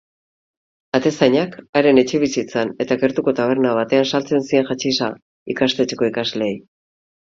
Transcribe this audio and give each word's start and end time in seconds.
Atezainak 0.99 1.53
haren 1.81 2.03
etxebizitzan 2.03 2.73
eta 2.87 2.99
gertuko 3.05 3.37
taberna 3.43 3.77
batean 3.83 4.11
saltzen 4.15 4.51
zien 4.51 4.69
haxixa 4.75 5.15
ikastetxeko 5.57 6.15
ikasleei. 6.15 6.61